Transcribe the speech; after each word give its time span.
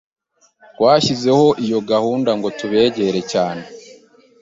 Twashyizeho 0.75 1.45
iyo 1.65 1.79
gahunda 1.91 2.31
ngo 2.37 2.47
tubegere 2.59 3.21
cyane, 3.31 3.63